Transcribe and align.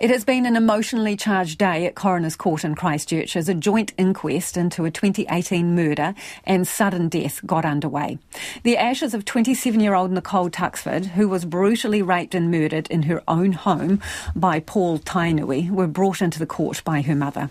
It 0.00 0.08
has 0.08 0.24
been 0.24 0.46
an 0.46 0.56
emotionally 0.56 1.14
charged 1.14 1.58
day 1.58 1.84
at 1.84 1.94
Coroner's 1.94 2.34
Court 2.34 2.64
in 2.64 2.74
Christchurch 2.74 3.36
as 3.36 3.50
a 3.50 3.54
joint 3.54 3.92
inquest 3.98 4.56
into 4.56 4.86
a 4.86 4.90
2018 4.90 5.74
murder 5.74 6.14
and 6.44 6.66
sudden 6.66 7.10
death 7.10 7.44
got 7.44 7.66
underway. 7.66 8.18
The 8.62 8.78
ashes 8.78 9.12
of 9.12 9.26
27 9.26 9.78
year 9.78 9.92
old 9.92 10.10
Nicole 10.10 10.48
Tuxford, 10.48 11.04
who 11.04 11.28
was 11.28 11.44
brutally 11.44 12.00
raped 12.00 12.34
and 12.34 12.50
murdered 12.50 12.86
in 12.88 13.02
her 13.02 13.22
own 13.28 13.52
home 13.52 14.00
by 14.34 14.60
Paul 14.60 15.00
Tainui, 15.00 15.68
were 15.68 15.86
brought 15.86 16.22
into 16.22 16.38
the 16.38 16.46
court 16.46 16.82
by 16.82 17.02
her 17.02 17.14
mother. 17.14 17.50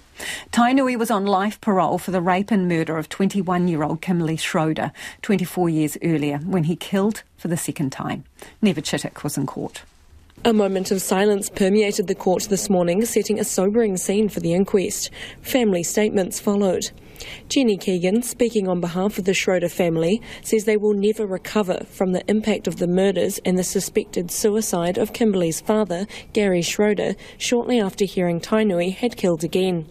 Tainui 0.51 0.97
was 0.97 1.11
on 1.11 1.27
life 1.27 1.61
parole 1.61 1.99
for 1.99 2.09
the 2.09 2.19
rape 2.19 2.49
and 2.49 2.67
murder 2.67 2.97
of 2.97 3.09
21 3.09 3.67
year 3.67 3.83
old 3.83 4.01
Kimberley 4.01 4.37
Schroder 4.37 4.91
24 5.21 5.69
years 5.69 5.97
earlier 6.01 6.39
when 6.39 6.63
he 6.63 6.75
killed 6.75 7.21
for 7.37 7.47
the 7.47 7.57
second 7.57 7.91
time. 7.91 8.23
Neva 8.59 8.81
Chittick 8.81 9.21
was 9.21 9.37
in 9.37 9.45
court. 9.45 9.83
A 10.45 10.53
moment 10.53 10.89
of 10.91 11.01
silence 11.01 11.49
permeated 11.49 12.07
the 12.07 12.15
court 12.15 12.43
this 12.43 12.69
morning, 12.69 13.03
setting 13.03 13.39
a 13.39 13.43
sobering 13.43 13.97
scene 13.97 14.29
for 14.29 14.39
the 14.39 14.53
inquest. 14.53 15.09
Family 15.41 15.83
statements 15.83 16.39
followed. 16.39 16.91
Jenny 17.49 17.75
Keegan, 17.75 18.21
speaking 18.21 18.69
on 18.69 18.79
behalf 18.79 19.17
of 19.17 19.25
the 19.25 19.33
Schroder 19.33 19.67
family, 19.67 20.21
says 20.41 20.63
they 20.63 20.77
will 20.77 20.93
never 20.93 21.27
recover 21.27 21.83
from 21.89 22.13
the 22.13 22.23
impact 22.29 22.67
of 22.67 22.77
the 22.77 22.87
murders 22.87 23.41
and 23.43 23.57
the 23.57 23.65
suspected 23.65 24.31
suicide 24.31 24.97
of 24.97 25.11
Kimberley's 25.11 25.59
father, 25.59 26.07
Gary 26.31 26.61
Schroder, 26.61 27.15
shortly 27.37 27.77
after 27.77 28.05
hearing 28.05 28.39
Tainui 28.39 28.95
had 28.95 29.17
killed 29.17 29.43
again. 29.43 29.87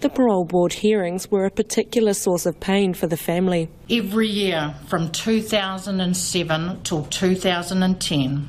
The 0.00 0.10
parole 0.10 0.44
board 0.44 0.74
hearings 0.74 1.30
were 1.30 1.46
a 1.46 1.50
particular 1.50 2.12
source 2.12 2.44
of 2.44 2.60
pain 2.60 2.92
for 2.92 3.06
the 3.06 3.16
family. 3.16 3.70
Every 3.90 4.28
year 4.28 4.74
from 4.88 5.10
2007 5.10 6.82
till 6.82 7.04
2010, 7.04 8.48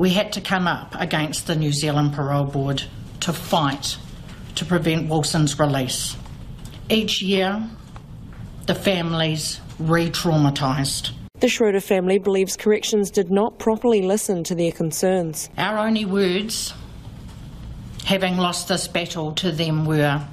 we 0.00 0.08
had 0.08 0.32
to 0.32 0.40
come 0.40 0.66
up 0.66 0.94
against 0.98 1.46
the 1.46 1.54
New 1.54 1.70
Zealand 1.70 2.14
Parole 2.14 2.46
Board 2.46 2.82
to 3.20 3.34
fight 3.34 3.98
to 4.54 4.64
prevent 4.64 5.10
Wilson's 5.10 5.58
release. 5.58 6.16
Each 6.88 7.20
year, 7.20 7.62
the 8.64 8.74
families 8.74 9.60
re 9.78 10.08
traumatised. 10.08 11.10
The 11.40 11.48
Schroder 11.48 11.82
family 11.82 12.18
believes 12.18 12.56
corrections 12.56 13.10
did 13.10 13.30
not 13.30 13.58
properly 13.58 14.00
listen 14.00 14.42
to 14.44 14.54
their 14.54 14.72
concerns. 14.72 15.50
Our 15.58 15.76
only 15.76 16.06
words, 16.06 16.72
having 18.06 18.38
lost 18.38 18.68
this 18.68 18.88
battle 18.88 19.32
to 19.32 19.52
them, 19.52 19.84
were 19.84 20.26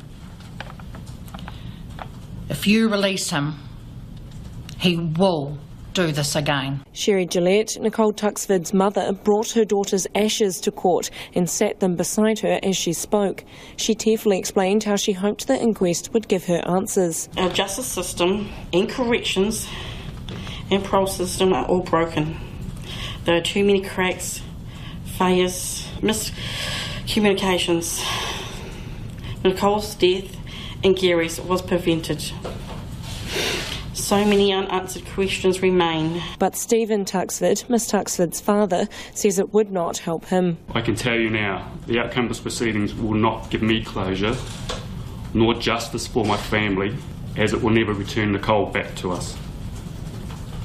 if 2.47 2.65
you 2.67 2.87
release 2.87 3.29
him, 3.31 3.55
he 4.79 4.95
will 4.95 5.57
do 5.97 6.11
this 6.11 6.35
again. 6.35 6.83
Sherry 6.93 7.25
Gillette, 7.25 7.81
Nicole 7.81 8.13
Tuxford's 8.13 8.71
mother, 8.71 9.13
brought 9.13 9.49
her 9.53 9.65
daughter's 9.65 10.05
ashes 10.13 10.61
to 10.61 10.71
court 10.71 11.09
and 11.33 11.49
sat 11.49 11.79
them 11.79 11.95
beside 11.95 12.37
her 12.39 12.59
as 12.61 12.77
she 12.77 12.93
spoke. 12.93 13.43
She 13.77 13.95
tearfully 13.95 14.37
explained 14.37 14.83
how 14.83 14.95
she 14.95 15.13
hoped 15.13 15.47
the 15.47 15.59
inquest 15.59 16.13
would 16.13 16.27
give 16.27 16.45
her 16.45 16.61
answers. 16.67 17.29
Our 17.35 17.49
justice 17.49 17.87
system 17.87 18.47
and 18.71 18.87
corrections 18.87 19.67
and 20.69 20.83
parole 20.83 21.07
system 21.07 21.51
are 21.51 21.65
all 21.65 21.81
broken. 21.81 22.37
There 23.25 23.35
are 23.35 23.41
too 23.41 23.63
many 23.63 23.81
cracks, 23.81 24.43
failures, 25.17 25.87
miscommunications. 26.01 28.05
Nicole's 29.43 29.95
death 29.95 30.37
and 30.83 30.95
Gary's 30.95 31.41
was 31.41 31.63
prevented 31.63 32.31
so 34.07 34.23
many 34.23 34.53
unanswered 34.53 35.05
questions 35.07 35.61
remain. 35.61 36.23
But 36.39 36.55
Stephen 36.55 37.03
Tuxford, 37.03 37.69
Miss 37.69 37.91
Tuxford's 37.91 38.39
father, 38.39 38.87
says 39.13 39.37
it 39.37 39.53
would 39.53 39.69
not 39.69 39.97
help 39.97 40.23
him. 40.23 40.57
I 40.73 40.79
can 40.79 40.95
tell 40.95 41.15
you 41.15 41.29
now, 41.29 41.69
the 41.87 41.99
outcome 41.99 42.23
of 42.23 42.29
this 42.29 42.39
proceedings 42.39 42.95
will 42.95 43.15
not 43.15 43.49
give 43.49 43.61
me 43.61 43.83
closure, 43.83 44.37
nor 45.33 45.55
justice 45.55 46.07
for 46.07 46.23
my 46.23 46.37
family, 46.37 46.95
as 47.35 47.51
it 47.51 47.61
will 47.61 47.71
never 47.71 47.91
return 47.91 48.31
Nicole 48.31 48.67
back 48.67 48.95
to 48.95 49.11
us. 49.11 49.35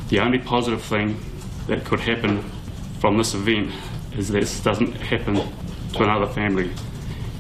The 0.09 0.21
only 0.21 0.39
positive 0.39 0.81
thing 0.81 1.19
that 1.67 1.85
could 1.85 1.99
happen 1.99 2.45
from 3.01 3.19
this 3.19 3.35
event 3.35 3.73
is 4.17 4.29
that 4.29 4.39
this 4.39 4.61
doesn't 4.61 4.93
happen 4.93 5.35
to 5.35 6.03
another 6.05 6.29
family, 6.29 6.71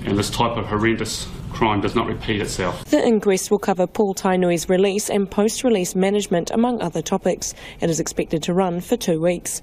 and 0.04 0.18
this 0.18 0.30
type 0.30 0.56
of 0.56 0.66
horrendous 0.66 1.28
crime 1.52 1.80
does 1.80 1.94
not 1.94 2.06
repeat 2.06 2.40
itself. 2.40 2.84
The 2.86 3.06
inquest 3.06 3.50
will 3.50 3.58
cover 3.58 3.86
Paul 3.86 4.14
Tainui's 4.14 4.68
release 4.68 5.08
and 5.08 5.30
post-release 5.30 5.94
management, 5.94 6.50
among 6.50 6.82
other 6.82 7.02
topics. 7.02 7.54
It 7.80 7.88
is 7.88 8.00
expected 8.00 8.42
to 8.44 8.52
run 8.52 8.80
for 8.80 8.96
two 8.96 9.20
weeks. 9.20 9.62